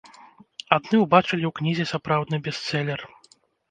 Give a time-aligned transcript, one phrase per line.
[0.77, 3.11] Адны ўбачылі ў кнізе сапраўдны бестселер.